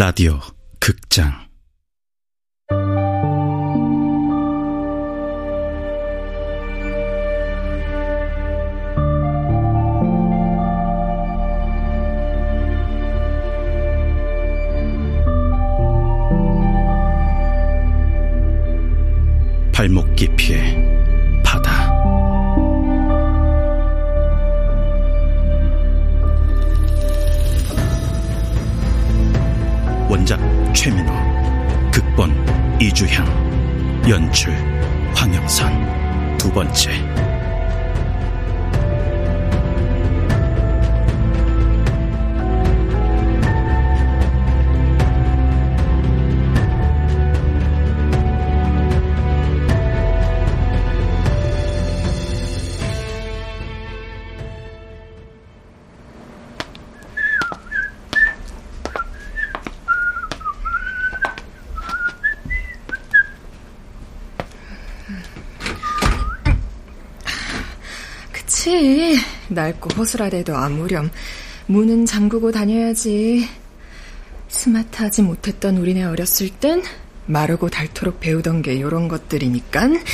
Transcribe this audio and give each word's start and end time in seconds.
라디오 0.00 0.40
극장 0.78 1.49
최민호 30.72 31.12
극본 31.90 32.78
이주향 32.80 33.26
연출 34.08 34.52
황영선. 35.14 36.38
두 36.38 36.50
번째 36.50 36.90
그치. 68.60 69.18
낡고 69.48 69.88
허술하대도 69.96 70.54
아무렴. 70.54 71.10
문은 71.64 72.04
잠그고 72.04 72.52
다녀야지. 72.52 73.48
스마트하지 74.48 75.22
못했던 75.22 75.78
우리네 75.78 76.04
어렸을 76.04 76.50
땐 76.50 76.82
마르고 77.24 77.70
닳도록 77.70 78.20
배우던 78.20 78.60
게 78.60 78.78
요런 78.82 79.08
것들이니깐. 79.08 80.04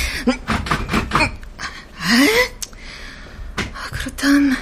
아, 3.73 3.89
그렇담. 3.91 4.53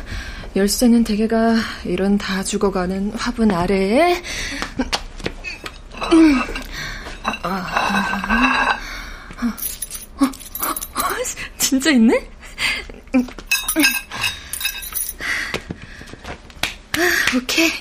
열쇠는 0.56 1.03
대개가 1.03 1.56
이런 1.83 2.17
다 2.17 2.41
죽어가는 2.44 3.11
화분 3.11 3.52
아래에 3.52 4.19
아, 7.44 8.80
어, 10.17 10.25
어, 10.25 10.30
진짜 11.59 11.91
있네? 11.91 12.36
아, 16.97 17.15
오케이. 17.34 17.72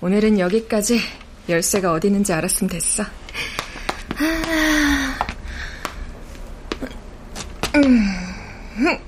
오늘은 0.00 0.38
여기까지 0.38 1.00
열쇠가 1.48 1.92
어디 1.92 2.08
있는지 2.08 2.32
알았으면 2.32 2.70
됐어. 2.70 3.02
아, 4.16 5.18
음, 7.76 8.98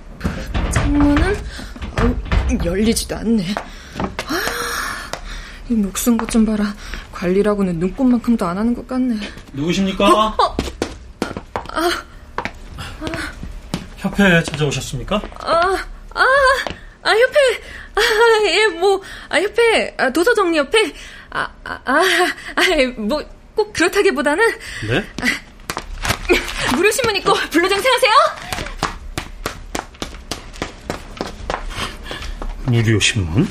창문은 0.70 1.34
어, 1.34 2.18
열리지도 2.64 3.16
않네. 3.16 3.44
아, 4.26 4.40
이 5.68 5.74
목숨 5.74 6.16
것 6.16 6.26
좀 6.30 6.44
봐라. 6.46 6.74
관리라고는 7.12 7.78
눈꽃만큼도 7.78 8.46
안 8.46 8.58
하는 8.58 8.74
것 8.74 8.86
같네. 8.86 9.16
누구십니까? 9.52 10.06
어, 10.08 10.34
어. 10.42 10.56
아, 11.68 11.90
아. 12.76 13.06
협회 13.98 14.42
찾아오셨습니까? 14.42 15.20
아, 15.40 15.76
협회, 17.04 17.38
아, 17.94 18.00
예, 18.46 18.66
뭐, 18.78 19.00
아, 19.32 19.40
협회, 19.40 19.94
아, 19.96 20.10
도서 20.10 20.34
정리협회, 20.34 20.92
아, 21.30 21.48
아, 21.64 21.80
아, 21.86 22.02
아, 22.54 22.62
뭐, 22.98 23.24
꼭 23.54 23.72
그렇다기보다는. 23.72 24.44
네? 24.88 24.98
아, 25.22 26.76
무료신문 26.76 27.16
있고, 27.16 27.32
불로장생하세요? 27.50 28.12
무료신문? 32.66 33.48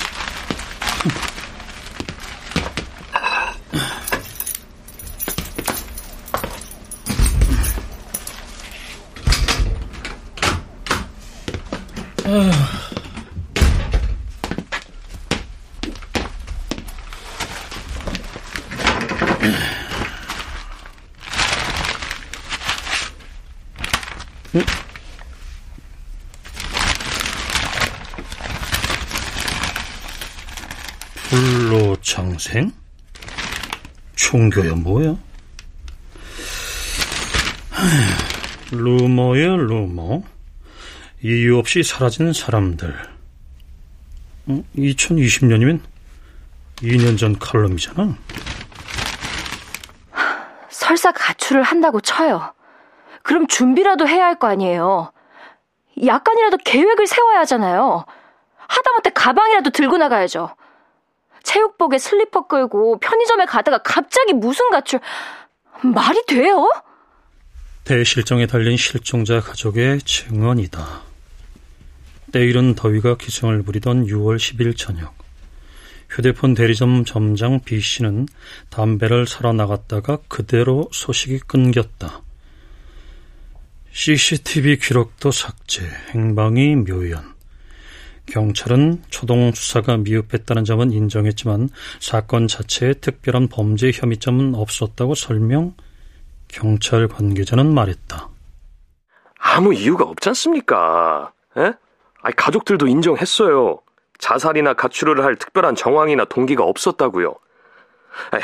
불로장생? 31.32 32.74
종교야 34.18 34.76
뭐야? 34.76 35.16
루머야 38.72 39.56
루머. 39.56 40.24
이유 41.24 41.58
없이 41.58 41.84
사라진 41.84 42.34
사람들. 42.34 42.94
2020년이면 44.76 45.80
어, 45.80 45.84
2년 46.82 47.18
전 47.18 47.40
칼럼이잖아. 47.40 48.18
설사 50.70 51.14
가출을 51.14 51.64
한다고 51.64 52.02
쳐요. 52.02 52.54
그럼 53.24 53.48
준비라도 53.48 54.06
해야 54.06 54.26
할 54.26 54.36
거 54.38 54.48
아니에요. 54.48 55.14
약간이라도 56.06 56.58
계획을 56.66 57.08
세워야 57.08 57.40
하잖아요. 57.42 58.04
하다못해 58.68 59.12
가방이라도 59.14 59.70
들고 59.70 59.98
나가야죠 59.98 60.56
체육복에 61.44 61.98
슬리퍼 61.98 62.48
끌고 62.48 63.00
편의점에 63.00 63.46
가다가 63.46 63.80
갑자기 63.80 64.34
무슨 64.34 64.70
가출 64.70 65.00
말이 65.82 66.24
돼요? 66.28 66.70
대실정에 67.84 68.46
달린 68.46 68.78
실종자 68.78 69.40
가족의 69.40 70.02
증언이다. 70.04 71.02
때이른 72.32 72.76
더위가 72.76 73.18
기승을 73.18 73.64
부리던 73.64 74.06
6월 74.06 74.38
10일 74.38 74.78
저녁 74.78 75.14
휴대폰 76.10 76.54
대리점 76.54 77.06
점장 77.06 77.62
B씨는 77.62 78.28
담배를 78.70 79.28
사러 79.28 79.54
나갔다가 79.54 80.18
그대로 80.28 80.90
소식이 80.92 81.40
끊겼다. 81.40 82.22
CCTV 83.94 84.78
기록도 84.78 85.32
삭제, 85.32 85.84
행방이 86.14 86.76
묘연. 86.76 87.34
경찰은 88.32 89.04
초동 89.10 89.52
수사가 89.52 89.98
미흡했다는 89.98 90.64
점은 90.64 90.92
인정했지만 90.92 91.70
사건 92.00 92.48
자체에 92.48 92.94
특별한 92.94 93.50
범죄 93.50 93.92
혐의점은 93.94 94.56
없었다고 94.56 95.16
설명, 95.16 95.74
경찰 96.48 97.10
관계자는 97.10 97.74
말했다. 97.74 98.30
아무 99.38 99.74
이유가 99.74 100.06
없지 100.06 100.30
않습니까? 100.30 101.34
에? 101.58 101.74
아니, 102.22 102.36
가족들도 102.36 102.88
인정했어요. 102.88 103.80
자살이나 104.18 104.76
가출을 104.76 105.24
할 105.26 105.36
특별한 105.36 105.76
정황이나 105.76 106.26
동기가 106.26 106.64
없었다고요. 106.64 107.36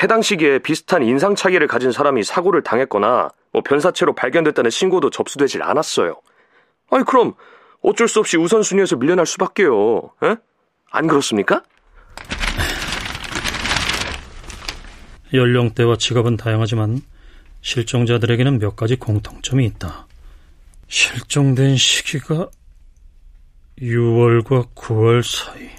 해당 0.01 0.21
시기에 0.21 0.59
비슷한 0.59 1.03
인상차기를 1.03 1.67
가진 1.67 1.91
사람이 1.91 2.23
사고를 2.23 2.63
당했거나 2.63 3.29
뭐 3.53 3.61
변사체로 3.61 4.13
발견됐다는 4.13 4.69
신고도 4.69 5.11
접수되질 5.11 5.63
않았어요. 5.63 6.15
아니 6.89 7.03
그럼 7.05 7.35
어쩔 7.87 8.09
수 8.09 8.19
없이 8.19 8.35
우선순위에서 8.35 8.97
밀려날 8.97 9.25
수밖에요. 9.25 10.11
에? 10.21 10.35
안 10.91 11.07
그렇습니까? 11.07 11.63
연령대와 15.33 15.95
직업은 15.95 16.35
다양하지만 16.35 17.01
실종자들에게는 17.61 18.59
몇 18.59 18.75
가지 18.75 18.97
공통점이 18.97 19.65
있다. 19.65 20.05
실종된 20.89 21.77
시기가 21.77 22.49
6월과 23.79 24.73
9월 24.75 25.23
사이. 25.23 25.69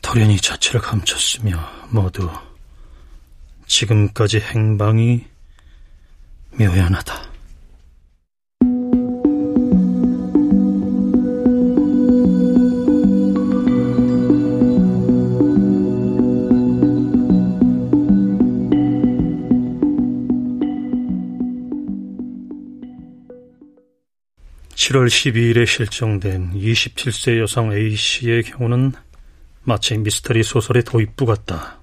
돌연히 0.00 0.38
자체를 0.38 0.80
감췄으며 0.80 1.56
모두 1.90 2.28
지금까지 3.66 4.40
행방이 4.40 5.24
묘연하다. 6.58 7.31
7월 24.82 25.06
12일에 25.06 25.64
실종된 25.64 26.54
27세 26.54 27.38
여성 27.38 27.72
A씨의 27.72 28.42
경우는 28.42 28.92
마치 29.62 29.96
미스터리 29.96 30.42
소설의 30.42 30.82
도입부 30.82 31.24
같다. 31.24 31.78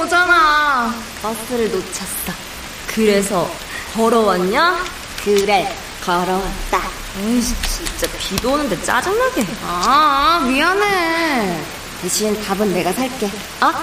오잖아. 0.00 0.94
버스를 1.20 1.70
놓쳤어. 1.70 2.32
그래서 2.86 3.46
걸어왔냐? 3.92 4.78
그래, 5.22 5.68
걸어왔다. 6.08 6.88
에이씨, 7.18 7.54
진짜 7.64 8.06
비도 8.18 8.52
오는데 8.52 8.80
짜증나게. 8.82 9.46
아, 9.62 10.42
미안해. 10.48 11.62
대신 12.00 12.40
밥은 12.42 12.72
내가 12.72 12.92
살게. 12.94 13.30
아? 13.60 13.82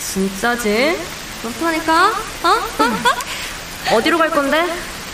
진짜지? 0.00 0.98
그렇다니까? 1.42 2.08
어? 2.42 2.48
어? 2.48 3.94
어디로 3.96 4.18
갈 4.18 4.30
건데? 4.30 4.62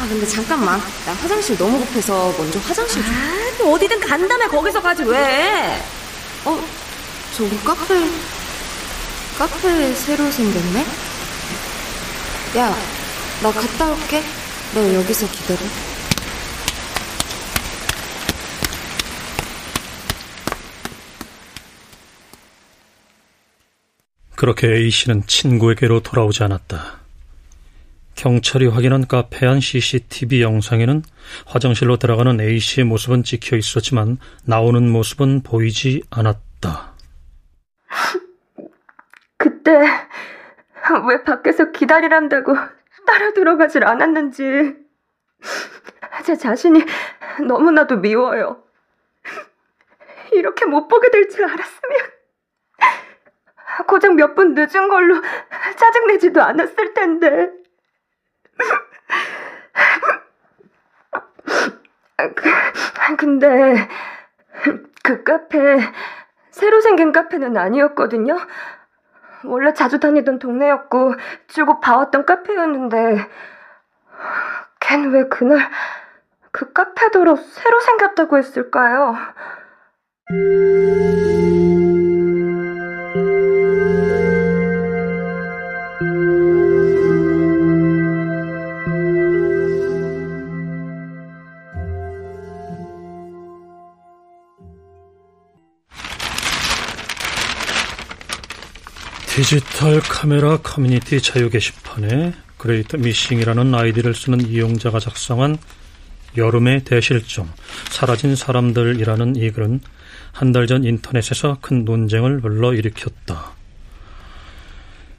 아, 0.00 0.06
근데 0.08 0.26
잠깐만. 0.26 0.80
나 1.04 1.12
화장실 1.12 1.58
너무 1.58 1.78
급해서 1.84 2.32
먼저 2.38 2.58
화장실 2.60 3.04
좀. 3.04 3.12
아, 3.12 3.70
어디든 3.72 4.00
간다며 4.00 4.48
거기서 4.48 4.80
가지 4.80 5.02
왜? 5.02 5.82
어, 6.46 6.58
저기 7.36 7.58
카페. 7.64 8.10
카페 9.38 9.94
새로 9.94 10.30
생겼네? 10.30 10.86
야, 12.56 12.74
나 13.42 13.52
갔다 13.52 13.90
올게. 13.90 14.24
너 14.72 14.94
여기서 14.94 15.28
기다려. 15.30 15.60
그렇게 24.36 24.68
A씨는 24.68 25.26
친구에게로 25.26 26.00
돌아오지 26.00 26.42
않았다. 26.44 27.00
경찰이 28.14 28.66
확인한 28.66 29.06
카페 29.06 29.46
안 29.46 29.60
CCTV 29.60 30.42
영상에는 30.42 31.02
화장실로 31.46 31.96
들어가는 31.96 32.40
A씨의 32.40 32.86
모습은 32.86 33.24
찍혀 33.24 33.56
있었지만 33.56 34.18
나오는 34.44 34.88
모습은 34.90 35.42
보이지 35.42 36.02
않았다. 36.10 36.92
그때 39.38 39.70
왜 41.08 41.22
밖에서 41.24 41.72
기다리란다고 41.72 42.54
따라 43.06 43.32
들어가질 43.32 43.84
않았는지 43.84 44.42
제 46.24 46.36
자신이 46.36 46.84
너무나도 47.46 47.96
미워요. 47.96 48.62
이렇게 50.32 50.64
못 50.66 50.88
보게 50.88 51.10
될 51.10 51.28
줄 51.28 51.44
알았으면 51.44 52.15
고작 53.84 54.14
몇 54.14 54.34
분 54.34 54.54
늦은 54.54 54.88
걸로 54.88 55.20
짜증내지도 55.76 56.42
않았을 56.42 56.94
텐데. 56.94 57.50
근데 63.18 63.88
그 65.02 65.22
카페 65.24 65.78
새로 66.50 66.80
생긴 66.80 67.12
카페는 67.12 67.56
아니었거든요. 67.56 68.38
원래 69.44 69.72
자주 69.72 70.00
다니던 70.00 70.38
동네였고 70.38 71.14
쭉 71.48 71.80
봐왔던 71.80 72.24
카페였는데 72.24 73.28
걘 74.80 75.10
왜 75.12 75.28
그날 75.28 75.70
그 76.50 76.72
카페도로 76.72 77.36
새로 77.36 77.80
생겼다고 77.80 78.38
했을까요? 78.38 79.16
디지털 99.36 100.00
카메라 100.00 100.56
커뮤니티 100.56 101.20
자유 101.20 101.50
게시판에 101.50 102.32
Great 102.56 102.96
Missing이라는 102.96 103.74
아이디를 103.74 104.14
쓰는 104.14 104.40
이용자가 104.48 104.98
작성한 104.98 105.58
여름의 106.38 106.84
대실종, 106.84 107.46
사라진 107.90 108.34
사람들이라는 108.34 109.36
이 109.36 109.50
글은 109.50 109.80
한 110.32 110.52
달 110.52 110.66
전 110.66 110.84
인터넷에서 110.84 111.58
큰 111.60 111.84
논쟁을 111.84 112.40
불러일으켰다. 112.40 113.52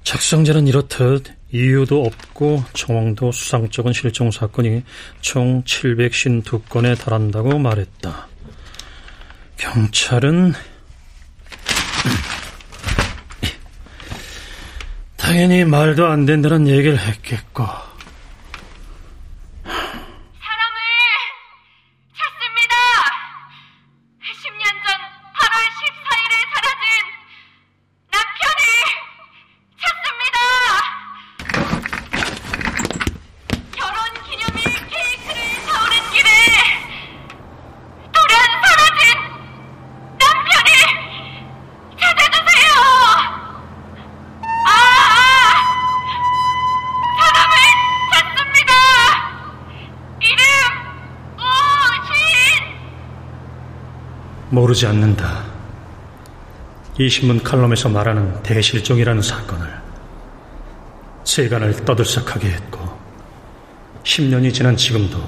작성자는 0.03 0.67
이렇듯 0.67 1.25
이유도 1.51 2.03
없고 2.03 2.63
정황도 2.73 3.31
수상쩍은 3.31 3.93
실종 3.93 4.31
사건이 4.31 4.83
총 5.21 5.63
752건에 5.63 6.97
달한다고 6.99 7.59
말했다. 7.59 8.27
경찰은 9.57 10.53
당연히 15.27 15.65
말도 15.65 16.07
안 16.07 16.25
된다는 16.25 16.69
얘기를 16.69 16.97
했겠고. 16.97 17.65
모르지 54.49 54.87
않는다. 54.87 55.43
이 56.99 57.09
신문 57.09 57.43
칼럼에서 57.43 57.89
말하는 57.89 58.41
대실종이라는 58.43 59.21
사건을 59.21 59.67
세간을 61.23 61.85
떠들썩하게 61.85 62.49
했고 62.49 62.79
10년이 64.03 64.53
지난 64.53 64.75
지금도 64.75 65.21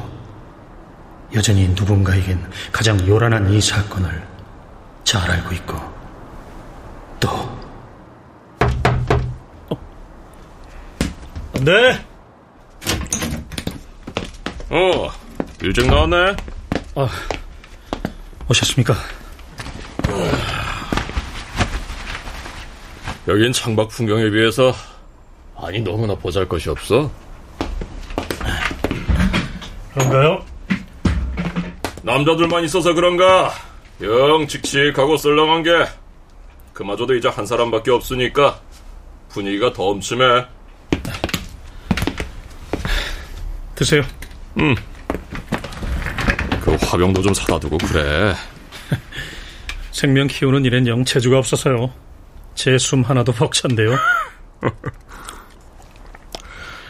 여전히 1.36 1.68
누군가에겐 1.70 2.44
가장 2.72 3.06
요란한 3.08 3.52
이 3.52 3.62
사건을 3.62 4.24
잘 5.04 5.30
알고 5.30 5.54
있고 5.56 5.78
또 7.20 7.30
어? 9.70 9.78
네 11.62 12.10
어, 14.72 15.10
일찍 15.62 15.88
나왔네. 15.88 16.36
아, 16.96 17.08
오셨습니까? 18.50 18.96
여긴 23.28 23.54
창밖 23.54 23.90
풍경에 23.90 24.30
비해서 24.32 24.74
아니 25.56 25.80
너무나 25.82 26.16
보잘 26.16 26.48
것이 26.48 26.70
없어. 26.70 27.12
그런가요? 29.94 30.44
남자들만 32.02 32.64
있어서 32.64 32.94
그런가? 32.94 33.54
영 34.02 34.48
칙칙하고 34.48 35.18
썰렁한 35.18 35.64
게 35.64 35.70
그마저도 36.74 37.16
이제 37.16 37.28
한 37.28 37.46
사람밖에 37.46 37.92
없으니까 37.92 38.62
분위기가 39.28 39.74
더 39.74 39.90
엄침해. 39.90 40.46
드세요. 43.76 44.02
그 44.56 44.76
화병도 46.90 47.22
좀 47.22 47.34
사다 47.34 47.60
두고 47.60 47.78
그래. 47.78 48.34
생명 49.92 50.28
키우는 50.28 50.66
일엔 50.66 50.88
영 50.88 51.06
재주가 51.06 51.38
없어서요. 51.38 51.94
제 52.56 52.76
숨 52.78 53.04
하나도 53.04 53.32
벅찬데요. 53.34 53.96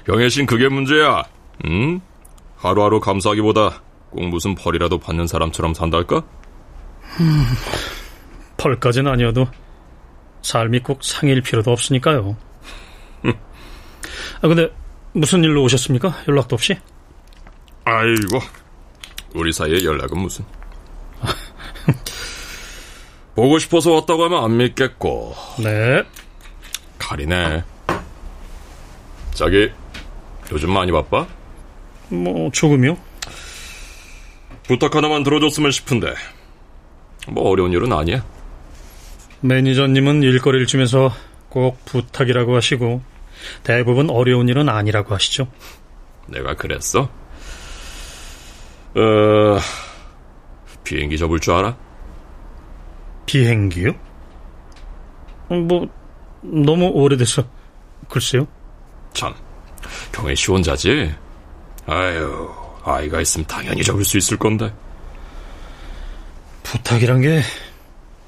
영애신 0.07 0.45
그게 0.45 0.67
문제야. 0.69 1.23
응? 1.65 1.99
하루하루 2.57 2.99
감사하기보다 2.99 3.81
꼭 4.09 4.27
무슨 4.27 4.55
벌이라도 4.55 4.97
받는 4.99 5.27
사람처럼 5.27 5.73
산달까? 5.73 6.23
펄까지는 8.57 9.11
아니어도 9.11 9.47
삶이 10.41 10.79
꼭 10.79 11.03
상일 11.03 11.41
필요도 11.41 11.71
없으니까요. 11.71 12.35
아 14.41 14.47
근데 14.47 14.69
무슨 15.13 15.43
일로 15.43 15.63
오셨습니까? 15.63 16.15
연락도 16.27 16.55
없이? 16.55 16.77
아이고, 17.85 18.39
우리 19.33 19.51
사이에 19.51 19.83
연락은 19.83 20.17
무슨. 20.17 20.45
보고 23.35 23.59
싶어서 23.59 23.91
왔다고 23.91 24.25
하면 24.25 24.43
안 24.43 24.57
믿겠고. 24.57 25.35
네. 25.63 26.03
칼이네. 26.97 27.63
자기, 29.31 29.71
요즘 30.51 30.71
많이 30.71 30.91
바빠? 30.91 31.27
뭐, 32.09 32.51
조금요? 32.51 32.97
부탁 34.63 34.95
하나만 34.95 35.23
들어줬으면 35.23 35.71
싶은데. 35.71 36.13
뭐 37.29 37.49
어려운 37.49 37.71
일은 37.71 37.93
아니야. 37.93 38.25
매니저님은 39.41 40.23
일거리를 40.23 40.65
주면서 40.65 41.13
꼭 41.49 41.83
부탁이라고 41.85 42.55
하시고, 42.55 43.01
대부분 43.63 44.09
어려운 44.09 44.49
일은 44.49 44.67
아니라고 44.67 45.15
하시죠. 45.15 45.47
내가 46.27 46.55
그랬어? 46.55 47.09
어, 48.95 49.59
비행기 50.83 51.17
접을 51.17 51.39
줄 51.39 51.53
알아? 51.53 51.77
비행기요? 53.25 53.91
어, 55.49 55.55
뭐, 55.55 55.87
너무 56.41 56.87
오래돼서, 56.87 57.43
글쎄요. 58.09 58.47
참, 59.13 59.33
경혜 60.11 60.33
씨 60.35 60.51
혼자지? 60.51 61.13
아유, 61.85 62.49
아이가 62.83 63.21
있으면 63.21 63.45
당연히 63.45 63.83
접을 63.83 64.03
수 64.03 64.17
있을 64.17 64.37
건데. 64.37 64.73
부탁이란 66.63 67.21
게 67.21 67.41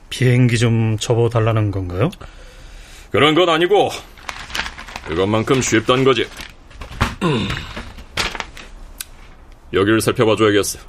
비행기 0.09 0.57
좀 0.57 0.97
접어달라는 0.97 1.71
건가요? 1.71 2.09
그런 3.11 3.33
건 3.33 3.49
아니고, 3.49 3.89
그것만큼 5.07 5.61
쉽단 5.61 6.03
거지. 6.03 6.27
음. 9.73 9.77
여기를 9.77 10.01
살펴봐 10.01 10.35
줘야겠어. 10.35 10.79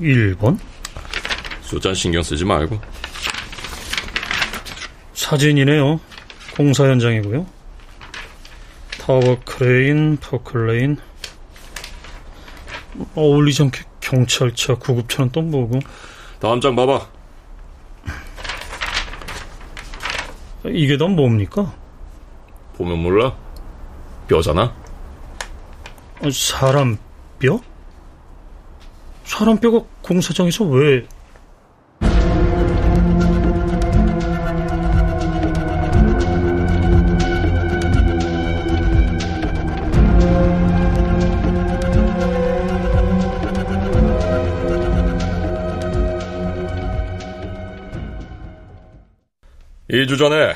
1번? 0.00 0.58
숫자 1.62 1.94
신경 1.94 2.22
쓰지 2.22 2.44
말고. 2.44 2.78
사진이네요. 5.14 6.00
공사 6.56 6.84
현장이고요. 6.84 7.46
타워 8.98 9.38
크레인, 9.44 10.16
포클레인. 10.18 10.96
어울리지 13.14 13.62
않게 13.62 13.82
경찰차 14.00 14.74
구급차는 14.74 15.30
또 15.32 15.40
뭐고. 15.40 15.78
다음 16.40 16.60
장 16.60 16.76
봐봐. 16.76 17.08
이게 20.66 20.96
다 20.96 21.06
뭡니까? 21.06 21.74
보면 22.76 22.98
몰라? 22.98 23.36
뼈잖아? 24.28 24.74
어, 26.22 26.30
사람 26.30 26.96
뼈? 27.38 27.58
사람 29.24 29.58
뼈가 29.58 29.80
공사장에서 30.02 30.64
왜... 30.64 31.06
이 49.90 50.06
주 50.06 50.16
전에 50.16 50.54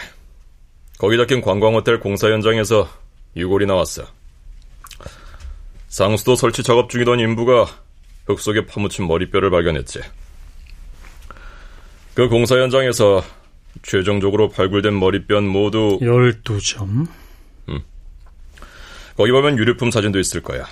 거기 0.98 1.16
잡힌 1.16 1.40
관광호텔 1.40 2.00
공사 2.00 2.28
현장에서 2.28 2.88
유골이 3.36 3.66
나왔어. 3.66 4.04
상수도 5.88 6.36
설치 6.36 6.62
작업 6.62 6.88
중이던 6.88 7.20
인부가 7.20 7.66
흙 8.26 8.40
속에 8.40 8.66
파묻힌 8.66 9.06
머리뼈를 9.06 9.50
발견했지. 9.50 10.00
그 12.14 12.28
공사 12.28 12.56
현장에서 12.56 13.22
최종적으로 13.82 14.48
발굴된 14.48 14.98
머리뼈는 14.98 15.48
모두 15.48 15.98
12점. 16.00 17.06
거기 19.16 19.32
보면 19.32 19.58
유류품 19.58 19.90
사진도 19.90 20.18
있을 20.18 20.42
거야. 20.42 20.66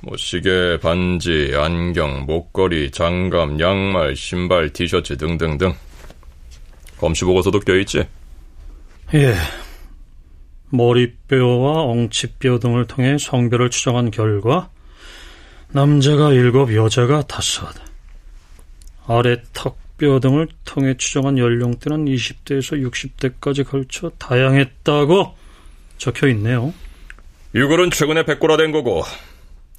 뭐 0.00 0.16
시계, 0.16 0.78
반지, 0.80 1.52
안경, 1.56 2.26
목걸이, 2.26 2.90
장갑, 2.90 3.58
양말, 3.58 4.16
신발, 4.16 4.72
티셔츠 4.72 5.16
등등등. 5.16 5.74
검시 6.98 7.24
보고서도 7.24 7.60
껴있지. 7.60 8.06
예. 9.12 9.34
머리뼈와 10.70 11.82
엉치뼈 11.82 12.58
등을 12.58 12.86
통해 12.86 13.16
성별을 13.18 13.70
추정한 13.70 14.10
결과 14.10 14.70
남자가 15.70 16.32
일곱, 16.32 16.74
여자가 16.74 17.22
다섯. 17.22 17.74
아래 19.06 19.42
턱뼈 19.52 20.20
등을 20.20 20.48
통해 20.64 20.94
추정한 20.96 21.38
연령대는 21.38 22.06
20대에서 22.06 22.90
60대까지 22.90 23.64
걸쳐 23.68 24.10
다양했다고 24.18 25.36
적혀 25.98 26.28
있네요. 26.28 26.72
유골은 27.54 27.90
최근에 27.90 28.24
백골화된 28.24 28.72
거고 28.72 29.02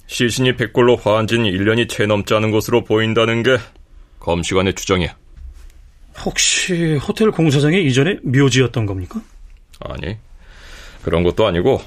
시신이 0.06 0.56
백골로 0.56 0.96
화한 0.96 1.26
지는 1.26 1.50
1년이 1.50 1.88
채 1.88 2.06
넘지 2.06 2.32
않은 2.34 2.50
것으로 2.50 2.84
보인다는 2.84 3.42
게 3.42 3.58
검시관의 4.20 4.74
추정이야. 4.74 5.14
혹시 6.24 6.96
호텔 6.96 7.30
공사장이 7.30 7.84
이전에 7.84 8.18
묘지였던 8.22 8.86
겁니까? 8.86 9.20
아니, 9.80 10.16
그런 11.02 11.22
것도 11.22 11.46
아니고 11.46 11.80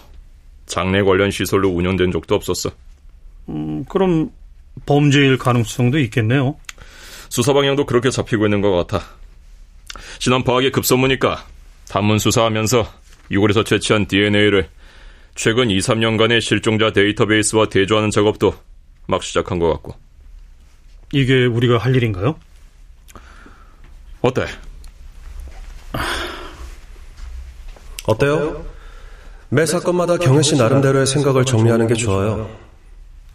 장례 0.66 1.02
관련 1.02 1.32
시설로 1.32 1.70
운영된 1.70 2.12
적도 2.12 2.36
없었어. 2.36 2.72
음, 3.50 3.84
그럼 3.86 4.32
범죄일 4.86 5.38
가능성도 5.38 6.00
있겠네요. 6.00 6.56
수사 7.30 7.54
방향도 7.54 7.86
그렇게 7.86 8.10
잡히고 8.10 8.46
있는 8.46 8.62
것 8.62 8.72
같아. 8.72 9.06
지난 10.20 10.44
방학에 10.44 10.72
급선무니까 10.72 11.46
단문 11.90 12.20
수사하면서 12.20 12.88
유골에서 13.32 13.64
채취한 13.64 14.08
DNA를 14.08 14.70
최근 15.36 15.70
2, 15.70 15.80
3년간의 15.80 16.42
실종자 16.42 16.92
데이터베이스와 16.92 17.68
대조하는 17.68 18.12
작업도 18.12 18.54
막 19.08 19.24
시작한 19.24 19.60
것 19.60 19.72
같고. 19.74 19.96
이게 21.12 21.46
우리가 21.46 21.78
할 21.78 21.96
일인가요? 21.96 22.36
어때? 24.22 24.46
어때요? 28.06 28.66
매 29.50 29.66
사건마다 29.66 30.18
경혜 30.18 30.42
씨 30.42 30.56
나름대로의 30.56 31.08
생각을 31.08 31.46
정리하는 31.46 31.88
게 31.88 31.94
좋아요. 31.96 32.50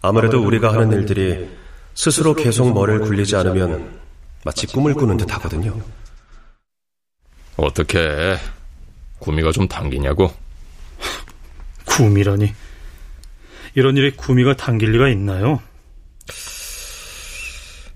아무래도 0.01 0.45
우리가 0.45 0.73
하는 0.73 0.91
일들이 0.91 1.49
스스로 1.93 2.33
계속 2.33 2.73
머리를 2.73 3.01
굴리지 3.01 3.35
않으면 3.35 3.99
마치 4.43 4.67
꿈을 4.67 4.93
꾸는 4.93 5.17
듯 5.17 5.33
하거든요. 5.33 5.75
어떻게 7.57 8.37
구미가 9.19 9.51
좀 9.51 9.67
당기냐고? 9.67 10.31
구미라니. 11.85 12.53
이런 13.73 13.97
일에 13.97 14.11
구미가 14.11 14.55
당길 14.55 14.91
리가 14.91 15.09
있나요? 15.09 15.61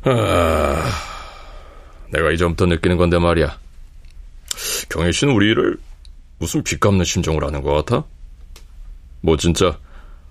아, 0.03 1.08
내가 2.11 2.31
이제부터 2.31 2.65
느끼는 2.65 2.97
건데 2.97 3.17
말이야. 3.19 3.57
경혜 4.89 5.11
씨는 5.11 5.33
우리를 5.33 5.77
무슨 6.37 6.63
빚 6.63 6.79
갚는 6.79 7.05
심정을 7.05 7.43
하는 7.43 7.61
것 7.61 7.73
같아? 7.73 8.05
뭐 9.21 9.37
진짜 9.37 9.77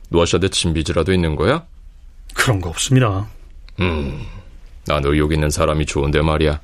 노아샤대 0.08 0.48
친비지라도 0.48 1.12
있는 1.12 1.36
거야? 1.36 1.64
그런 2.34 2.60
거 2.60 2.70
없습니다. 2.70 3.28
음, 3.80 4.26
난 4.86 5.04
의욕 5.04 5.32
있는 5.32 5.50
사람이 5.50 5.86
좋은데 5.86 6.22
말이야. 6.22 6.60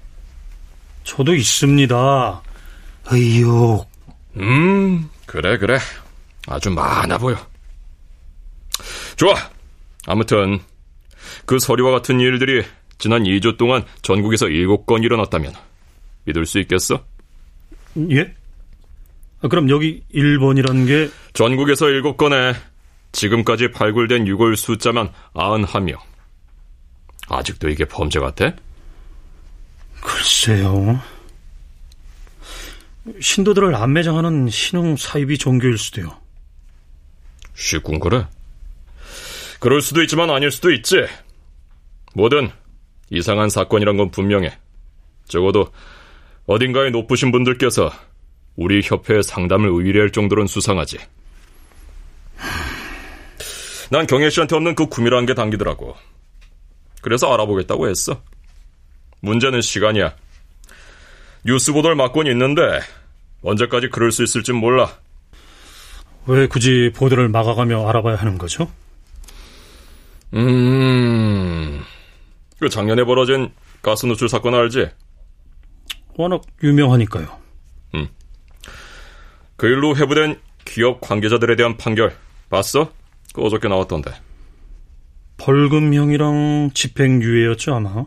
저도 1.05 1.35
있습니다. 1.35 2.43
의욕. 3.11 3.89
음, 4.37 5.11
그래, 5.27 5.59
그래. 5.59 5.79
아주 6.47 6.71
많아 6.71 7.19
보여. 7.19 7.37
좋아. 9.17 9.35
아무튼, 10.07 10.61
그 11.47 11.59
서류와 11.59 11.93
같은 11.93 12.21
일들이 12.21 12.65
지난 12.99 13.25
2주 13.25 13.57
동안 13.57 13.85
전국에서 14.03 14.47
7건 14.47 15.05
일어났다면, 15.05 15.53
믿을 16.25 16.47
수 16.47 16.59
있겠어? 16.61 17.05
예? 18.11 18.35
아, 19.43 19.49
그럼 19.49 19.69
여기 19.69 20.03
1번이라는 20.15 20.87
게 20.87 21.11
전국에서 21.35 21.87
7건에 21.87 22.55
지금까지 23.13 23.71
발굴된 23.71 24.27
유골 24.27 24.57
숫자만 24.57 25.13
91명. 25.35 25.99
아직도 27.29 27.69
이게 27.69 27.85
범죄 27.85 28.21
같아? 28.21 28.53
글쎄요. 30.01 31.01
신도들을 33.21 33.75
안매장하는 33.75 34.49
신흥 34.49 34.97
사이비 34.97 35.39
종교일 35.39 35.79
수도요. 35.79 36.17
쉽군 37.55 38.01
그래. 38.01 38.27
그럴 39.61 39.81
수도 39.81 40.03
있지만 40.03 40.31
아닐 40.31 40.51
수도 40.51 40.73
있지. 40.73 41.07
뭐든 42.15 42.51
이상한 43.11 43.49
사건이란 43.49 43.97
건 43.97 44.11
분명해. 44.11 44.57
적어도 45.27 45.69
어딘가에 46.47 46.91
높으신 46.91 47.33
분들께서 47.33 47.91
우리 48.57 48.81
협회에 48.83 49.23
상담을 49.23 49.71
의뢰할 49.71 50.11
정도로는 50.11 50.47
수상하지. 50.47 50.99
난 53.91 54.07
경혜 54.07 54.31
씨한테 54.31 54.57
없는 54.57 54.75
그 54.75 54.87
구미라는 54.87 55.27
게 55.27 55.35
당기더라고. 55.35 55.97
그래서 57.01 57.33
알아보겠다고 57.33 57.89
했어. 57.89 58.21
문제는 59.21 59.61
시간이야. 59.61 60.15
뉴스 61.45 61.73
보도를 61.73 61.97
맡고는 61.97 62.33
있는데 62.33 62.63
언제까지 63.43 63.91
그럴 63.91 64.11
수 64.11 64.23
있을진 64.23 64.57
몰라. 64.57 64.91
왜 66.27 66.47
굳이 66.47 66.91
보도를 66.95 67.29
막아가며 67.29 67.87
알아봐야 67.89 68.17
하는 68.17 68.39
거죠? 68.39 68.71
음, 70.33 71.85
그 72.65 72.71
작년에 72.71 73.05
벌어진 73.05 73.53
가스 73.83 74.07
노출 74.07 74.31
사건 74.31 74.55
알지? 74.55 74.89
워낙 76.17 76.41
유명하니까요. 76.63 77.29
음. 77.95 78.09
그 79.57 79.67
일로 79.67 79.95
회부된 79.95 80.41
기업 80.65 81.03
관계자들에 81.03 81.57
대한 81.57 81.77
판결 81.77 82.17
봤어? 82.49 82.91
그 83.35 83.43
어저께 83.43 83.69
나왔던데. 83.69 84.13
벌금형이랑 85.37 86.71
집행유예였죠 86.73 87.75
아마. 87.75 88.07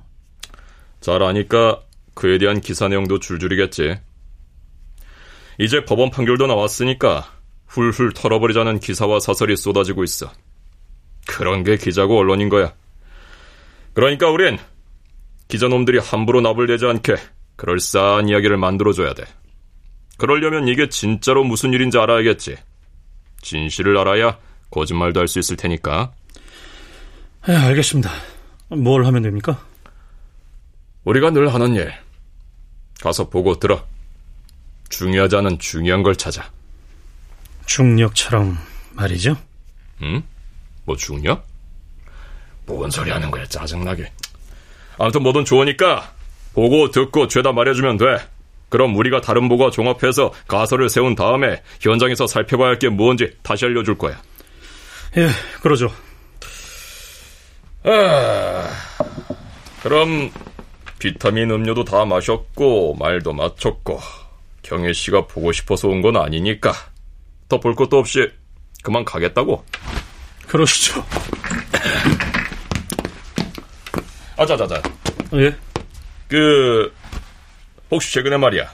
잘 1.02 1.22
아니까 1.22 1.84
그에 2.16 2.40
대한 2.40 2.60
기사 2.60 2.88
내용도 2.88 3.20
줄줄이겠지. 3.20 3.96
이제 5.60 5.86
법원 5.86 6.10
판결도 6.10 6.48
나왔으니까 6.48 7.32
훌훌 7.68 8.12
털어버리자는 8.12 8.80
기사와 8.80 9.20
사설이 9.20 9.56
쏟아지고 9.56 10.04
있어. 10.04 10.32
그런 11.28 11.64
게 11.64 11.78
기자고 11.78 12.18
언론인 12.18 12.50
거야. 12.50 12.74
그러니까 13.98 14.30
우린 14.30 14.60
기자놈들이 15.48 15.98
함부로 15.98 16.40
납을 16.40 16.68
내지 16.68 16.86
않게 16.86 17.16
그럴싸한 17.56 18.30
이야기를 18.30 18.56
만들어줘야 18.56 19.16
돼. 19.16 19.24
그러려면 20.20 20.68
이게 20.68 20.88
진짜로 20.88 21.44
무슨 21.44 21.74
일인지 21.74 21.98
알아야겠지. 21.98 22.58
진실을 23.42 23.98
알아야 23.98 24.38
거짓말도 24.70 25.20
할 25.20 25.28
수 25.28 25.40
있을 25.40 25.56
테니까. 25.58 26.14
네, 27.48 27.56
알겠습니다. 27.56 28.12
뭘 28.70 29.04
하면 29.08 29.24
됩니까? 29.24 29.66
우리가 31.04 31.32
늘 31.32 31.52
하는 31.52 31.74
일. 31.74 31.92
가서 33.02 33.30
보고 33.32 33.58
들어. 33.58 33.84
중요하지 34.90 35.38
않은 35.38 35.58
중요한 35.58 36.04
걸 36.04 36.16
찾아. 36.16 36.52
중력처럼 37.66 38.60
말이죠? 38.94 39.38
응? 40.04 40.22
뭐 40.86 40.96
중력? 40.96 41.48
뭔 42.68 42.90
소리 42.92 43.10
하는 43.12 43.32
거야, 43.32 43.46
짜증나게. 43.46 44.12
아무튼 45.00 45.24
뭐든 45.24 45.46
좋으니까 45.46 46.12
보고 46.54 46.90
듣고 46.92 47.28
죄다 47.28 47.52
말해주면 47.54 47.98
돼. 47.98 48.06
그럼 48.70 48.96
우리가 48.98 49.22
다른 49.22 49.48
보고와 49.48 49.72
종합해서 49.72 50.34
가설을 50.48 50.90
세운 50.90 51.16
다음에 51.16 51.62
현장에서 51.80 52.28
살펴봐야 52.28 52.70
할 52.70 52.80
게 52.80 52.90
뭔지 52.90 53.32
다시 53.42 53.66
알려줄 53.66 53.98
거야. 53.98 54.22
예, 55.18 55.30
그러죠. 55.62 55.90
아, 57.84 58.70
그럼 59.82 60.30
비타민 61.00 61.50
음료도 61.52 61.86
다 61.86 62.04
마셨고 62.06 62.96
말도 63.00 63.32
마쳤고 63.34 64.02
경혜 64.64 64.92
씨가 64.92 65.28
보고 65.28 65.52
싶어서 65.54 65.88
온 65.88 66.02
건 66.02 66.18
아니니까 66.18 66.74
더 67.48 67.60
볼 67.62 67.76
것도 67.76 67.98
없이 67.98 68.28
그만 68.84 69.06
가겠다고. 69.06 69.64
그러시죠. 70.48 71.06
아자자자. 74.38 74.82
예? 75.34 75.56
그 76.28 76.94
혹시 77.90 78.14
최근에 78.14 78.38
말이야 78.38 78.70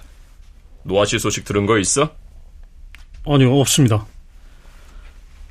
노아 0.84 1.06
씨 1.06 1.18
소식 1.20 1.46
들은 1.46 1.66
거 1.66 1.78
있어? 1.80 2.14
아니요, 3.26 3.58
없습니다. 3.60 4.06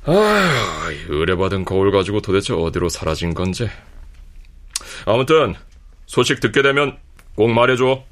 아, 0.05 0.89
의뢰받은 1.07 1.65
거울 1.65 1.91
가지고 1.91 2.21
도대체 2.21 2.53
어디로 2.53 2.89
사라진 2.89 3.33
건지. 3.33 3.69
아무튼 5.05 5.55
소식 6.05 6.39
듣게 6.39 6.61
되면 6.61 6.97
꼭 7.35 7.47
말해줘. 7.51 8.03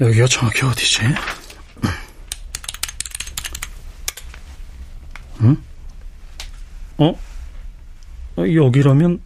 여기가 0.00 0.26
정확히 0.26 0.64
어디지? 0.64 1.02
응? 5.42 5.56
어? 6.98 7.14
여기라면? 8.38 9.20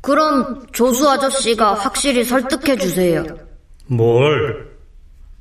그럼 0.00 0.66
조수 0.72 1.08
아저씨가 1.08 1.74
확실히 1.74 2.24
설득해 2.24 2.76
주세요. 2.78 3.24
뭘? 3.86 4.70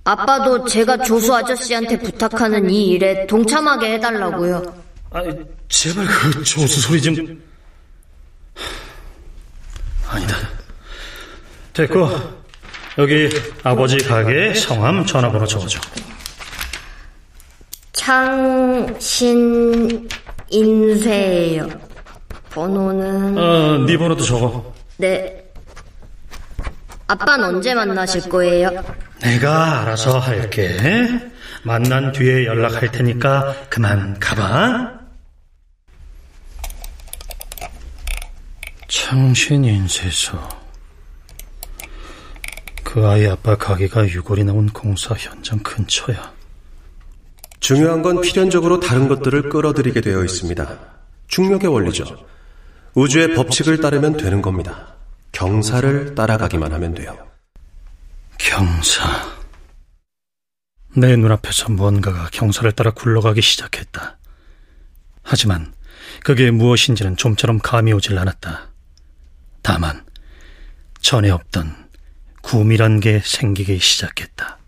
아빠도 0.03 0.65
제가 0.65 0.97
조수 0.97 1.33
아저씨한테 1.33 1.99
부탁하는 1.99 2.69
이 2.69 2.87
일에 2.89 3.25
동참하게 3.27 3.93
해달라고요. 3.93 4.63
아, 5.11 5.23
제발 5.69 6.05
그 6.05 6.43
조수 6.43 6.81
소리 6.81 7.01
좀. 7.01 7.15
아니다. 10.07 10.35
됐고, 11.73 12.38
여기 12.99 13.29
아버지 13.63 13.97
가게 13.99 14.53
성함 14.53 15.05
전화번호 15.05 15.45
적어줘. 15.45 15.79
창신 18.73 20.09
인쇄예요. 20.49 21.69
번호는 22.49 23.37
어, 23.37 23.77
네 23.85 23.97
번호도 23.97 24.21
적어. 24.25 24.73
네. 24.97 25.45
아빠는 27.07 27.45
언제 27.45 27.73
만나실 27.73 28.27
거예요? 28.27 28.69
내가 29.21 29.81
알아서 29.81 30.19
할게. 30.19 30.77
만난 31.63 32.11
뒤에 32.11 32.45
연락할 32.45 32.91
테니까 32.91 33.55
그만 33.69 34.19
가봐. 34.19 34.91
창신 38.89 39.63
인쇄소. 39.63 40.58
그 42.91 43.07
아이 43.07 43.27
아빠 43.27 43.55
가게가 43.55 44.07
유골이 44.07 44.45
나온 44.45 44.65
공사 44.67 45.13
현장 45.13 45.59
근처야. 45.59 46.33
중요한 47.59 48.01
건 48.01 48.19
필연적으로 48.19 48.79
다른 48.79 49.07
것들을 49.07 49.49
끌어들이게 49.49 50.01
되어 50.01 50.23
있습니다. 50.23 50.79
중력의 51.27 51.69
원리죠. 51.71 52.25
우주의 52.95 53.35
법칙을 53.35 53.79
따르면 53.79 54.17
되는 54.17 54.41
겁니다. 54.41 54.95
경사를 55.33 56.15
따라가기만 56.15 56.73
하면 56.73 56.95
돼요. 56.95 57.15
경사. 58.39 59.03
내 60.95 61.15
눈앞에서 61.15 61.69
뭔가가 61.69 62.29
경사를 62.31 62.71
따라 62.71 62.89
굴러가기 62.89 63.43
시작했다. 63.43 64.17
하지만 65.21 65.75
그게 66.23 66.49
무엇인지는 66.49 67.17
좀처럼 67.17 67.59
감이 67.59 67.93
오질 67.93 68.17
않았다. 68.17 68.71
다만 69.61 70.03
전에 71.01 71.29
없던 71.29 71.88
구미란 72.41 72.99
게 72.99 73.19
생기기 73.23 73.79
시작했다. 73.79 74.59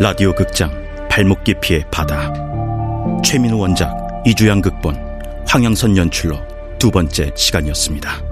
라디오 0.00 0.32
극장 0.32 0.70
발목 1.10 1.42
깊이의 1.42 1.84
바다 1.90 2.32
최민우 3.24 3.58
원작 3.58 4.22
이주양 4.24 4.62
극본 4.62 5.07
황영선 5.48 5.96
연출로 5.96 6.38
두 6.78 6.90
번째 6.90 7.32
시간이었습니다. 7.34 8.27